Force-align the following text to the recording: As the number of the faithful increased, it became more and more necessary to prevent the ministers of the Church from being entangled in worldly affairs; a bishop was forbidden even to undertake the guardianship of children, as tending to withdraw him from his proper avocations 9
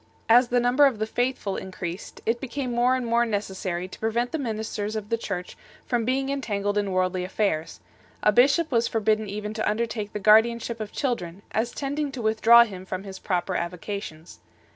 As 0.37 0.47
the 0.47 0.59
number 0.59 0.87
of 0.87 0.97
the 0.97 1.05
faithful 1.05 1.57
increased, 1.57 2.21
it 2.25 2.41
became 2.41 2.71
more 2.71 2.95
and 2.95 3.05
more 3.05 3.23
necessary 3.23 3.87
to 3.87 3.99
prevent 3.99 4.31
the 4.31 4.39
ministers 4.39 4.95
of 4.95 5.09
the 5.09 5.15
Church 5.17 5.55
from 5.85 6.05
being 6.05 6.29
entangled 6.29 6.75
in 6.75 6.91
worldly 6.91 7.23
affairs; 7.23 7.79
a 8.23 8.31
bishop 8.31 8.71
was 8.71 8.87
forbidden 8.87 9.29
even 9.29 9.53
to 9.53 9.69
undertake 9.69 10.11
the 10.11 10.17
guardianship 10.19 10.79
of 10.79 10.91
children, 10.91 11.43
as 11.51 11.69
tending 11.71 12.11
to 12.13 12.21
withdraw 12.23 12.63
him 12.63 12.83
from 12.83 13.03
his 13.03 13.19
proper 13.19 13.53
avocations 13.55 14.39
9 14.43 14.49